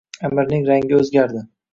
[0.27, 1.43] Аmirning rangi oʼzgardi.